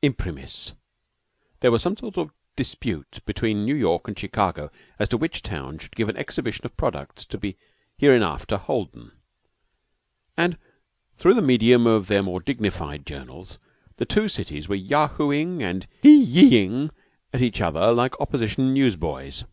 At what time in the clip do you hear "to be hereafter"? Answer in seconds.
7.26-8.56